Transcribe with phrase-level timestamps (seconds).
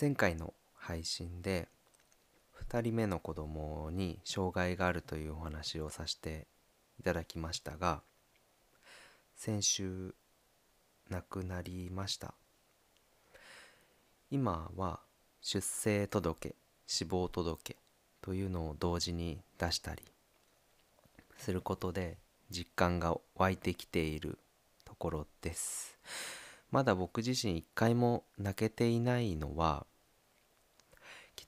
[0.00, 1.68] 前回の配信で
[2.70, 6.46] 2人目の子供に障害があるというお話をさせて
[6.98, 8.00] いただきましたが
[9.36, 10.14] 先週
[11.10, 12.32] 亡くなりました。
[14.30, 15.00] 今は
[15.42, 16.54] 出生届
[16.86, 17.76] 死亡届
[18.22, 20.02] というのを同時に出したり
[21.36, 22.16] することで
[22.50, 24.38] 実感が湧いてきている
[24.86, 25.98] ところです。
[26.70, 29.84] まだ僕自身一回も泣けていないのは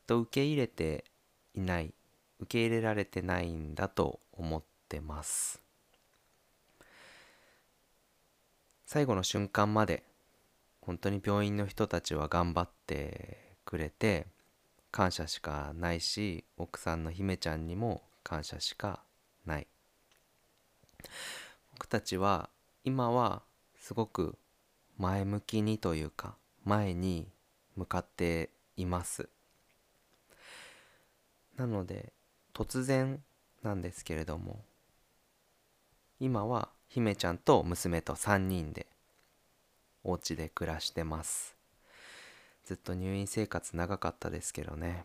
[0.07, 1.05] と受け入れて
[1.55, 1.95] いない
[2.41, 5.63] 受け入れられてないんだと思ってます。
[8.85, 10.03] 最後の瞬間まで
[10.81, 14.27] 本当に病院の人たちは頑張ってくれて
[14.91, 19.03] 感謝しかないし奥さんの姫ちゃんにも感謝しか
[19.47, 19.67] ない。
[21.73, 22.51] 僕たちは
[22.85, 23.43] 今は
[23.79, 24.37] すごく
[24.99, 27.29] 前向きにというか前に
[27.77, 29.29] 向かっています。
[31.63, 32.13] なので
[32.55, 33.23] 突然
[33.63, 34.65] なんですけれども
[36.19, 38.89] 今は姫ちゃんと娘と3人で
[40.03, 41.55] お家で暮らしてます。
[42.65, 45.05] ずっと入院生活長かったですけどね。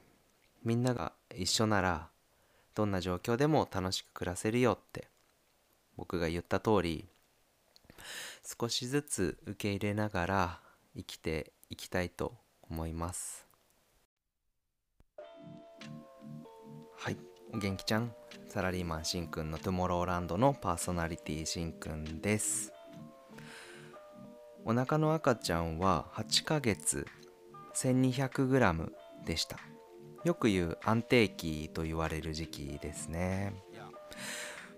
[0.63, 2.09] みんなが一緒なら
[2.73, 5.07] どんな状況でも楽しく暮らせるよって
[5.95, 7.05] 僕が言った通り
[8.59, 10.59] 少しずつ受け入れながら
[10.95, 12.33] 生きていきたいと
[12.67, 13.46] 思います。
[16.99, 17.17] はい。
[17.53, 18.11] 元気ちゃん
[18.49, 22.73] サラリーマンしんくんのトゥモローランドのパーソナリティしんくんです。
[24.65, 27.05] お腹の赤ちゃんは8ヶ月
[27.75, 28.89] 1200g
[29.25, 29.59] でした。
[30.23, 33.53] よく言う安定期と言われる時期ですね。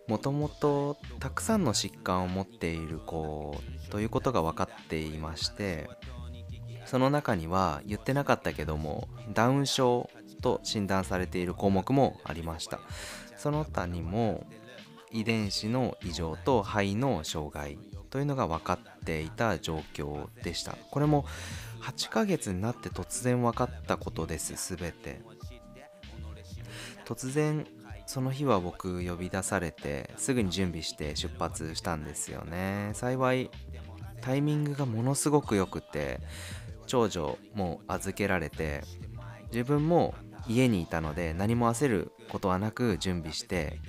[0.10, 3.56] もともとたくさんの疾患を持っている子
[3.92, 5.88] ということが分かっていまして
[6.86, 10.10] その中には言ってなかったけどもダウン症
[10.42, 12.80] と診断されている項目もありました。
[13.38, 14.46] その他にも
[15.12, 17.78] 遺伝子の異常と肺の障害
[18.10, 20.76] というのが分かっていた状況でした。
[20.92, 21.26] これも
[21.82, 25.22] 8ヶ月になって突然分かったことです全て。
[27.06, 27.66] 突然
[28.06, 32.92] その日は僕呼び出されてすぐに準備して出発したんですよね。
[32.94, 33.50] 幸い
[34.22, 36.20] タイミングがものすごく良くて
[36.88, 38.84] 長女も預けられて
[39.52, 40.14] 自分も
[40.50, 43.80] 家にいたので何も焦ることはなく準備して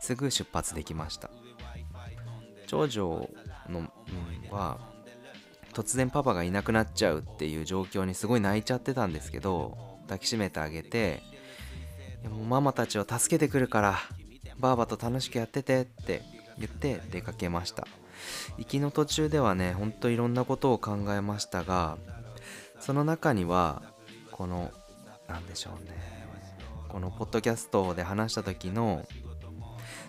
[0.00, 1.30] すぐ出発できました。
[2.66, 3.28] 長女
[3.68, 3.88] の、うん、
[4.50, 4.78] は
[5.72, 11.22] 突然パパがいなくなっちゃうっていう状況にすごい泣いちゃってたんですけど抱きしめてあげて
[12.28, 13.98] もママたちを助けてくるから
[14.58, 16.22] ばあばと楽しくやっててって
[16.58, 17.86] 言って出かけました。
[18.58, 21.98] 行きの途中ではねほんといろんなことを考えましたが
[22.80, 23.82] その中には
[24.32, 24.72] この
[25.28, 26.16] 何でしょうね。
[26.88, 29.04] このポッドキャストで話した時の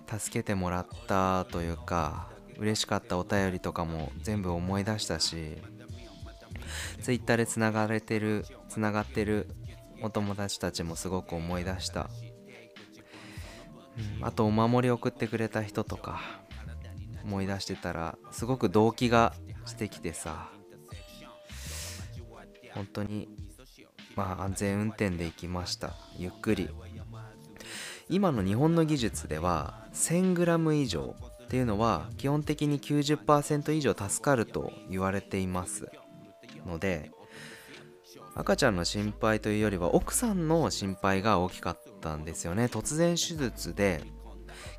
[0.07, 5.57] 助けてもらったというか嬉しかったお便りとかも全部思い出したし
[7.01, 9.47] Twitter でつながれてるつながってる
[10.01, 12.09] お友達たちもすごく思い出した、
[14.19, 16.21] うん、あとお守り送ってくれた人とか
[17.23, 19.33] 思い出してたらすごく動機が
[19.65, 20.49] してきてさ
[22.73, 23.27] 本当に
[24.17, 25.93] まあ安全運転で行きました。
[26.17, 26.69] ゆっくり。
[28.09, 35.91] 今の日本の技術では 1000g 以上っていうのは基本的に90%以上助かると言われています。
[36.65, 37.11] ので
[38.33, 42.65] 赤ちゃんの心配というよりは奥さんの心配が大きかったんですよね。
[42.65, 44.03] 突然手術で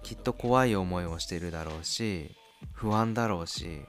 [0.03, 2.35] きっと怖い思いをしてるだろうし
[2.73, 3.83] 不安だろうし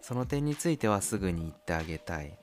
[0.00, 2.38] その点についてはすぐに言ってあげたい。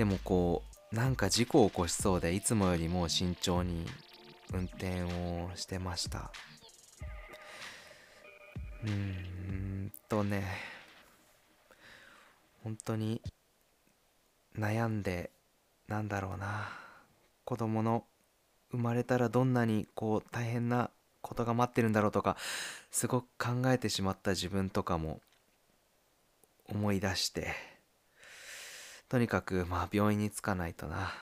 [0.00, 0.62] でもこ
[0.92, 3.84] うなんか事故を起こしそうでいつもよりも慎重に
[4.50, 6.32] 運転をしてました。
[8.82, 10.42] うーんとね
[12.64, 13.20] 本当に
[14.58, 15.32] 悩んで
[15.86, 16.70] なんだろうな。
[17.44, 18.06] 子供の
[18.70, 20.88] 生まれたらどんなにこう大変な
[21.20, 22.38] ことが待ってるんだろうとか
[22.90, 25.20] すごく考えてしまった自分とかも
[26.70, 27.69] 思い出して。
[29.10, 31.12] とにかくまあ病院に着かないとな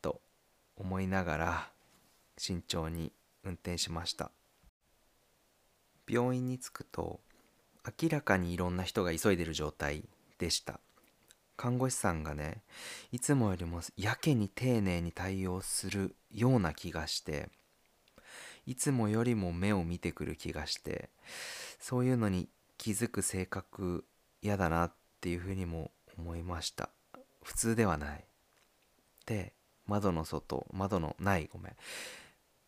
[0.00, 0.20] と
[0.76, 1.68] 思いながら
[2.38, 3.10] 慎重に
[3.42, 4.30] 運転しました。
[6.08, 7.18] 病院に着くと
[8.00, 10.04] 明らかにいろんな人が急いでる状態
[10.38, 10.78] でした。
[11.56, 12.62] 看護師さんがね
[13.10, 17.48] いつもよりもやけに丁寧に対応するような気がして
[18.66, 21.10] いつもよりも目を見てくる気がして
[21.80, 22.48] そういうのに
[22.78, 24.04] 気づく性格
[24.42, 26.90] 嫌だなっていうふうにも思いました。
[27.42, 28.24] 普通ではない。
[29.26, 29.52] で
[29.86, 31.76] 窓の外窓のないごめん。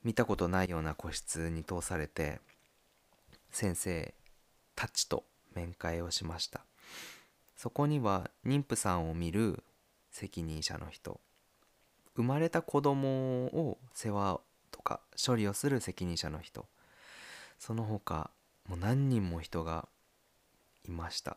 [0.04, 2.40] 見たことないような個室に通されて
[3.52, 4.14] 先生
[4.74, 5.24] たちと
[5.54, 6.62] 面会をしました。
[7.56, 9.62] そこには妊婦さんを見る
[10.10, 11.20] 責任者の人。
[12.16, 14.40] 生まれた子供を世話
[14.70, 16.66] とか処理をする責任者の人。
[17.58, 18.30] その他
[18.68, 19.88] もう何人も人が
[20.86, 21.36] いました。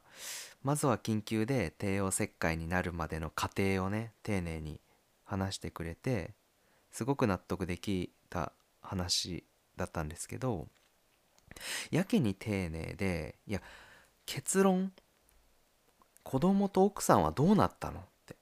[0.63, 4.80] まずは緊急で帝王切開になるまでの過程をね丁寧に
[5.24, 6.33] 話してくれて
[6.92, 8.51] すごく納得できた
[8.81, 9.44] 話
[9.77, 10.68] だったんですけど
[11.92, 13.62] やけに丁寧でいや
[14.25, 14.92] 結論
[16.24, 18.00] 子供と奥さんはどうなったの？
[18.00, 18.36] って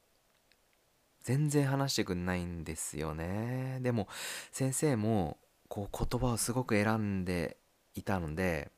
[1.24, 3.80] 全然話してくんないんですよね。
[3.82, 4.08] でも
[4.52, 7.58] 先生もこう言葉をすごく選んで
[7.96, 8.72] いたので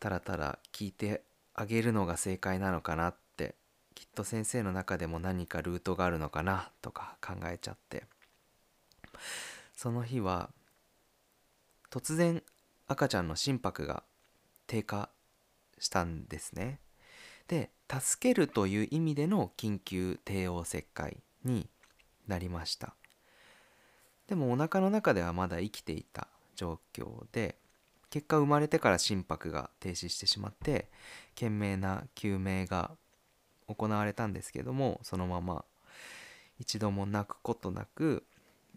[0.00, 1.22] ただただ聞いて
[1.54, 3.54] あげるのが正解なのかなって
[3.94, 8.04] きっと先生の中でも何かルートがあるのかなとか考えちゃって。
[9.74, 10.50] その日は
[11.90, 12.42] 突然
[12.88, 14.02] 赤ちゃんの心拍が
[14.66, 15.10] 低下
[15.78, 16.80] したんですね。
[17.48, 21.68] で助けるという意味での緊急帝王切開に
[22.26, 22.94] なりました。
[24.26, 26.26] でもお腹の中ではまだ生きていた
[26.56, 27.56] 状況で
[28.16, 30.88] 結果生まれてから心拍が停止してしまって
[31.34, 32.92] 懸命な救命が
[33.68, 35.66] 行われたんですけどもそのまま
[36.58, 38.24] 一度も泣くことなく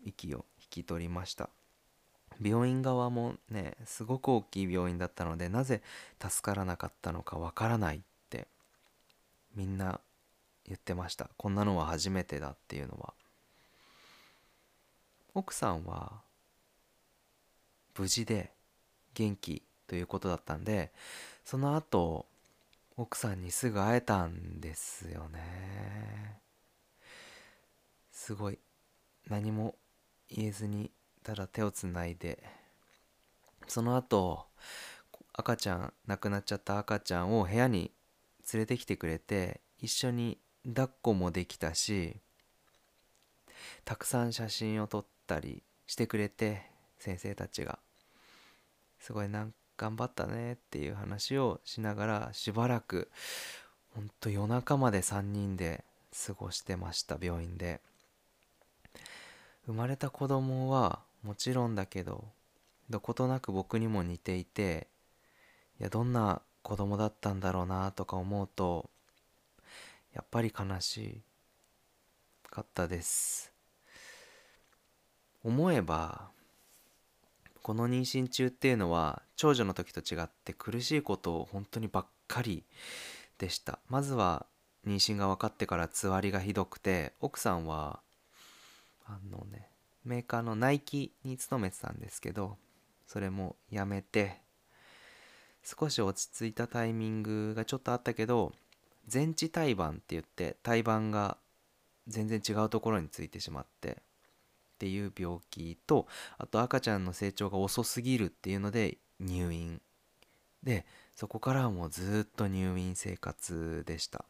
[0.04, 1.50] 息を引き取りました。
[2.42, 5.82] 病院側もねすごく大きい病院だったのでなぜ
[6.22, 8.00] 助からなかったのかわからないっ
[8.30, 8.46] て
[9.56, 10.02] みんな
[10.68, 11.30] 言ってました。
[11.38, 13.14] こんなのは初めてだっていうのは。
[15.34, 16.12] 奥さんは
[17.98, 18.52] 無事で
[19.14, 20.92] 元気ということだったんで
[21.44, 22.26] その後
[22.96, 26.40] 奥さんにすぐ会えたんですよね。
[28.12, 28.60] すごい
[29.30, 29.76] 何も
[30.30, 30.92] 言えずに
[31.24, 32.44] ただ手をつないで
[33.68, 34.46] その後
[35.34, 37.92] 赤ちゃん亡くなっちゃった赤ちゃんを部屋に
[38.54, 42.20] 連れてきてくれて一緒に抱っこもできたし
[43.86, 46.64] たくさん写真を撮ったりしてくれて
[47.00, 47.80] 先生たちが。
[49.00, 53.10] すごいなん頑張ったねっていう話をしながらしばらく
[53.96, 55.84] ほんと夜中まで3人で
[56.28, 57.82] 過ごしてました病院で。
[59.70, 62.24] 生まれた子供はもちろんだけど
[62.90, 64.88] どことなく僕にも似ていて
[65.80, 68.90] いやどんな子供だったんだろうなとか思うと
[70.12, 71.22] やっぱり悲し
[72.50, 73.54] かったです。
[75.44, 76.32] 思えば
[77.64, 82.64] この妊娠中っていうのは長女の時と違って苦しいことを本当にばっかり
[83.38, 83.80] でした。
[83.90, 84.46] まずは
[84.86, 88.00] 妊娠が分かってからつわりがひどくて奥さんは
[89.06, 89.70] あのね
[90.06, 92.58] メーカーのナイキに勤めてたんですけど
[93.08, 94.38] それもやめて
[95.64, 98.54] 少し落ち着いたタイミングがちょっとあったけど
[99.08, 101.38] 全治胎盤って言って胎盤が
[102.08, 103.98] 全然違うところについてしまって
[104.80, 109.82] っていう病気とあと赤ちゃんの成長が遅すぎるっていうので入院。
[110.64, 110.86] で
[111.16, 114.24] そこからはもうずっと入院生活でした。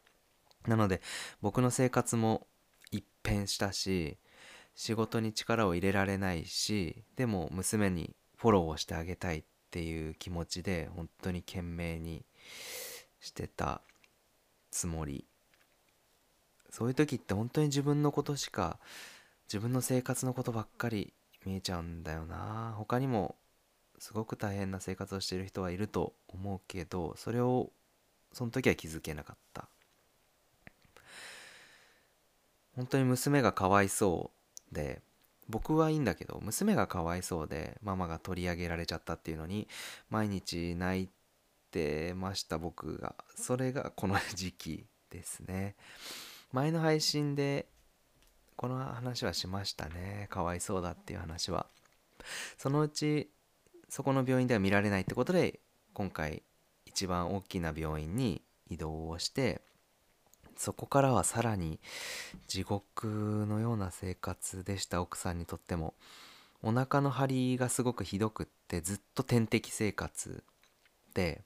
[0.66, 1.02] なので
[1.40, 2.48] 僕の生活も
[2.90, 4.18] 一変したし
[4.74, 12.24] 仕事に力を入れられないしでも娘にフォローをしてあげたいっていう気持ちで本当に懸命に
[13.20, 13.82] してた
[14.72, 15.24] つもり。
[16.70, 18.78] そういう時って本当に自分のことしか
[19.50, 21.12] 自分の生活のことばっかり
[21.44, 22.72] 見えちゃうんだよな。
[22.78, 23.34] 他にも
[23.98, 27.72] すごく大変な生活をしている人はいると思うけどそれを
[28.32, 29.68] その時は気づけなかった。
[32.76, 34.30] 本当に娘がかわいそ
[34.70, 35.02] うで
[35.48, 39.66] 僕はいいんだけど娘がかわいそうでママが取り上げられちゃったっていうのに
[40.10, 41.08] 毎日泣い
[41.72, 43.16] てました僕が。
[43.34, 45.74] それがこの時期ですね。
[46.52, 47.66] 前の配信で
[48.60, 50.26] この話はしましたね。
[50.28, 51.64] かわいそうだっていう話は。
[52.58, 53.30] そのうち
[53.88, 55.60] そこの病院では見られないってことで
[55.94, 56.42] 今回
[56.84, 59.62] 一番大きな病院に移動をして
[60.56, 61.80] そこからはさらに
[62.48, 65.00] 地獄のような生活でした。
[65.00, 65.94] 奥さんにとっても。
[66.62, 70.44] お腹の張りがすごくひどくってずっと点滴生活
[71.14, 71.44] で。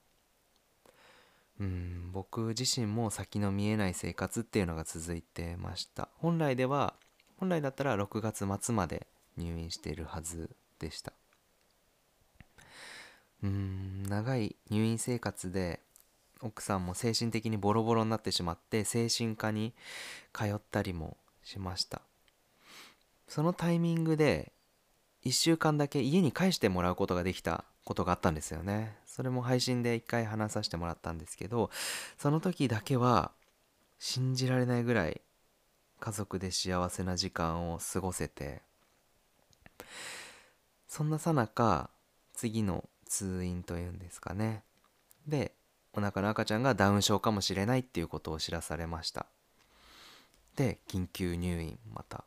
[1.60, 6.08] うん僕自身も先の見えない生活っていうのが続いてました。
[6.18, 6.94] 本来では
[7.38, 11.12] 本来だったら6月末まで入院しているはずでした。
[13.42, 15.80] うーん長い入院生活で
[16.40, 19.72] 奥さんも精神的にボロボロになってしまって精神科に
[20.32, 22.02] 通ったりもしました。
[23.28, 24.52] そのタイミングで
[25.24, 28.96] 1週間だけ家に帰してもらうことができたことがあったんですよね。
[29.06, 31.70] それも配信で一回話させてもらったんですけど
[32.18, 33.30] その時だけは
[33.98, 35.20] 信じられないぐらい
[36.04, 38.60] 家族で幸せな時間を過ごせて
[40.86, 41.88] そんなさなか
[42.34, 44.64] 次の通院というんですかね。
[45.26, 45.52] で
[45.94, 49.24] お腹の赤ちゃんがダウン症かもしれないっていうことを知らされました。
[50.56, 52.24] で緊急入院また。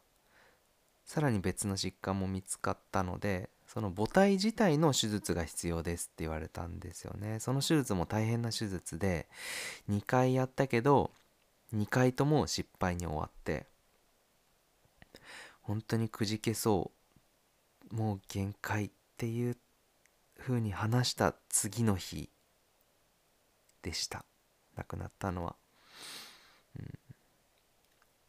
[1.05, 7.39] さらに別の疾患も見つかったのでその母体自体の手術が必要ですって言われたんですよね。
[7.39, 9.27] その手術も大変な手術で
[9.87, 11.11] 2回やったけど
[11.73, 13.67] 2回とも失敗に終わって
[15.61, 16.91] 本当にくじけそ
[17.91, 19.57] うもう限界っていう
[20.39, 22.29] 風に話した次の日
[23.81, 24.25] でした。
[24.75, 25.55] 亡くなったのは、
[26.79, 26.99] うん、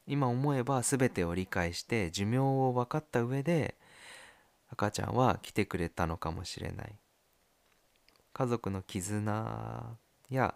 [0.07, 3.77] 今思えば全てを理解して寿命を分かった上で
[4.71, 6.97] 赤ちゃんは来てくれたのかもしれない。
[8.33, 9.97] 家族の絆
[10.31, 10.55] や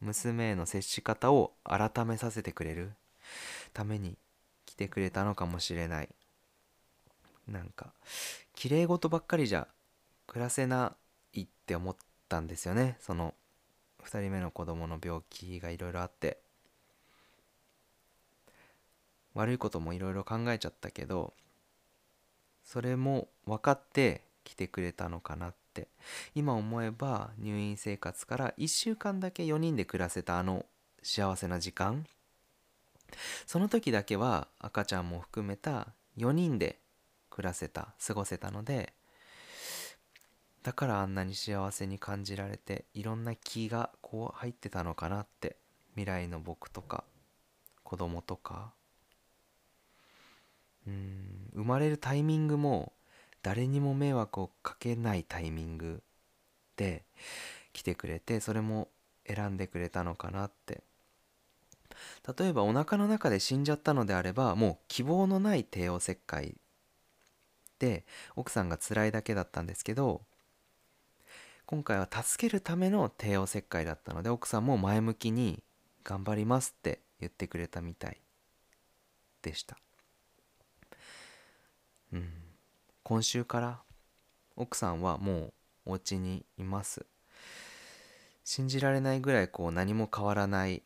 [0.00, 2.92] 娘への接し方を改めさせてくれる。
[3.72, 4.16] ために
[4.64, 6.08] 来てくれたのかもしれない。
[7.48, 7.92] なんか
[8.54, 9.68] 綺麗事ばっかりじゃ
[10.26, 10.96] 暮らせな
[11.32, 11.96] いって思っ
[12.28, 12.96] たんですよね。
[13.00, 13.34] その
[14.04, 16.38] 2人目の子供の病気がいろいろあって。
[19.36, 21.34] 悪いこともいろいろ考えちゃったけど
[22.64, 25.65] それも分かって来てくれたのかなって
[26.34, 30.66] 今思えば入院生活から1週間だけ4人で暮らせたあの
[31.02, 32.06] 幸せな時間。
[33.46, 36.80] その時だけは赤ちゃんも含めた4人で
[37.30, 38.94] 暮らせた過ごせたので
[40.62, 45.56] だからあんなに幸せに感じられていろんな気がこう入ってたのかなって
[45.94, 47.04] 未来の僕とか
[47.84, 48.72] 子供とか。
[50.86, 52.92] うん生まれるタイミングも
[53.46, 56.02] 誰にも迷惑をかけないタイミング
[56.74, 57.04] で
[57.72, 58.88] 来てくれてそれも
[59.24, 60.82] 選んでくれたのかなって。
[62.36, 66.56] 例えばお腹の中で死んじゃったのであればもう希望のない帝王切開
[67.78, 70.22] で奥さんが辛いだけだったんですけど
[71.66, 75.62] 今回は助けるための帝王切開だったので奥さんも前向きに
[76.02, 78.20] 頑張りますって言ってくれたみたい
[79.42, 79.78] でした。
[82.12, 82.45] うん。
[83.08, 83.78] 今週から
[84.56, 85.52] 奥さんはも
[85.86, 87.06] うお家にいます。
[88.42, 90.82] 信じられないぐらいこう何も変わらない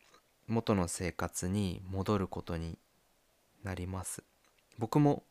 [0.47, 2.77] 元の生活に戻ることに
[3.63, 4.21] なります。
[4.77, 5.23] 僕も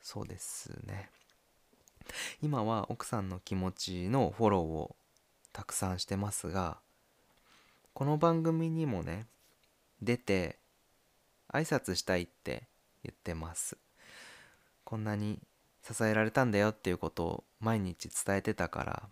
[0.00, 1.10] そうですね。
[2.40, 4.96] 今は奥さんの気持ちのフォローを
[5.52, 6.78] たくさんしてますが
[7.92, 9.26] この番組にもね
[10.00, 10.58] 出て
[11.52, 12.68] 挨拶したいって
[13.04, 13.76] 言ってます。
[14.84, 15.42] こんなに
[15.90, 19.08] 支えられたんだよっていうことを毎日伝えてたから。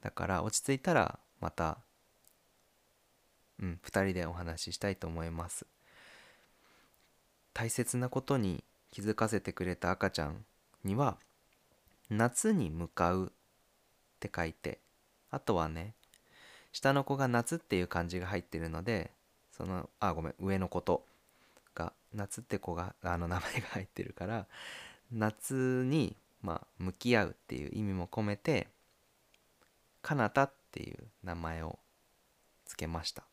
[0.00, 1.78] だから落ち着いたらまた
[3.60, 5.66] うん2人でお話ししたいと思います。
[7.52, 10.44] 大切なことに気づかせてくれた赤ちゃん
[10.84, 11.18] には
[12.08, 13.30] 夏に向かうっ
[14.18, 14.78] て書いて
[15.30, 15.94] あとはね
[16.72, 19.10] 下の子が夏っていう漢字が入ってるので
[19.52, 21.04] そのあごめん上の子と
[22.14, 24.46] 夏って子があの名前が入ってるから
[25.12, 28.68] 夏にまあ向き合うっていう意味も込めて
[30.02, 31.78] かなたっていう名前を
[32.66, 33.29] 付けました。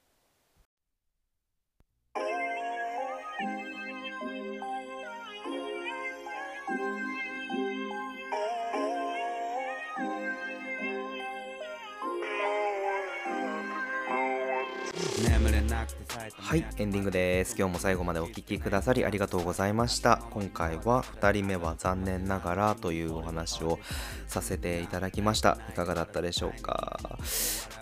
[16.38, 17.56] はいエンディングです。
[17.58, 20.22] 今日も最後までお聴きくださりありがとうございました。
[20.32, 23.80] 今回は2人目は残念ながらというお話を
[24.28, 25.58] させていただきました。
[25.70, 27.00] いかがだったでしょうか？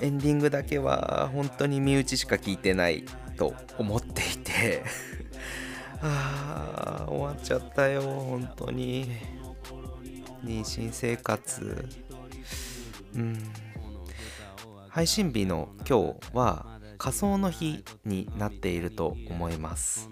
[0.01, 3.05] エンディングだけは本当に身内しか聞いてない
[3.37, 4.83] と思っていて。
[6.01, 9.11] あー終わっちゃったよ本当に。
[10.43, 11.89] 妊娠生活。
[13.15, 13.51] うん。
[14.89, 16.74] 配信日の今日は
[17.05, 20.09] 仮想の日になっていると思います。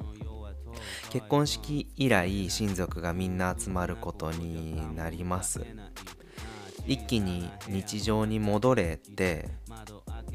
[1.09, 5.65] 結婚式以来親族がみんな集まることになります。
[6.85, 9.49] 一気に日常に戻れて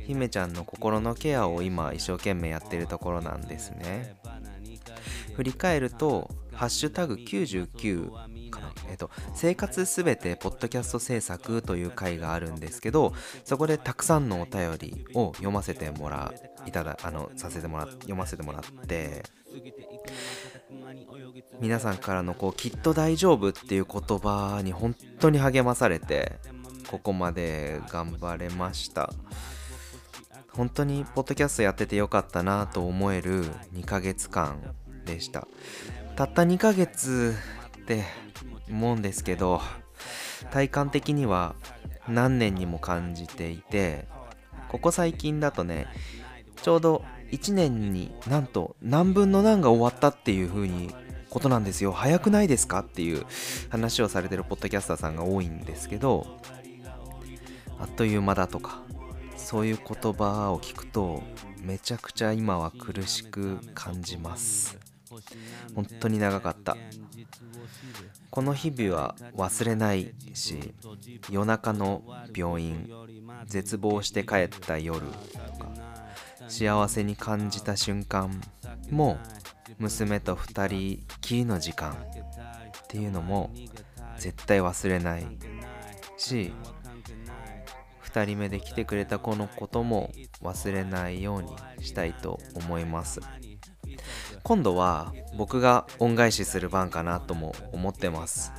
[0.05, 4.17] 姫ちゃんの心のケアを今一生懸命やってるところなんですね。
[5.37, 8.11] 振り返ると「ハッシュタグ #99」
[8.49, 13.13] かな、えっと、生活すべてポッドキャスト制作という回があるんですけど
[13.45, 16.33] そこでたくさんのお便りを読ませてもら
[16.67, 19.23] いただあのさせてもら読ませてもらって
[21.61, 26.39] 皆さんからのこうきっと大丈夫っていう言葉に本当に励まされて
[26.91, 29.13] ここまで頑張れました。
[30.59, 34.59] 本当にポッドキャストやっててよかったなと思える2ヶ月間
[35.05, 35.47] でした。
[36.17, 37.35] たった2ヶ月
[37.89, 38.05] って
[38.69, 39.63] 思うんですけど
[40.51, 41.55] 体感的には
[42.07, 44.07] 何年にも感じていて
[44.69, 45.87] ここ最近だとね
[46.63, 47.03] ちょうど
[47.33, 50.95] 1年になんと何分の何が終わったっていう風に
[51.31, 51.93] ことなんですよ。
[51.93, 53.27] 早くないですかっていう
[53.69, 56.27] 話をされてるポッドキャスターさんが多いんですけど
[57.79, 58.83] あっという間だとか
[59.37, 61.23] そういう言葉を聞くと
[61.61, 64.79] めちゃくちゃ今は苦しく感じます。
[65.75, 66.77] 本当に長かった。
[68.31, 70.75] この日々は忘れないし
[71.31, 72.03] 夜中の
[72.35, 72.91] 病院
[73.47, 75.07] 絶望して帰った夜と
[75.59, 75.73] か
[76.49, 78.41] 幸せに感じた瞬間
[78.91, 79.19] も
[79.79, 81.97] 娘と2人きりの時間っ
[82.89, 83.51] ていうのも
[84.19, 85.27] 絶対忘れない
[86.17, 86.53] し
[88.05, 90.11] 2人目で来てくれた子のことも
[90.43, 91.51] 忘れないように
[91.85, 93.21] したいと思います。
[94.49, 98.51] 今度は僕が恩返しする番かなとも思ってます。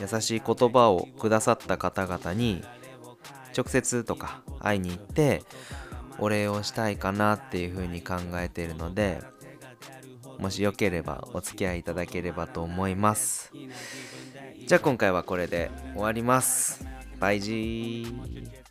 [0.00, 2.62] 優しい言葉をくださった方々に
[3.52, 5.42] 直接とか会いに行って
[6.20, 9.20] お礼をしたいかなっていうふうに考えているので
[10.38, 13.50] もしよければお付き合いいただければと思います。
[14.64, 16.86] じゃあ今回はこれで終わります。
[17.18, 18.65] バイジー。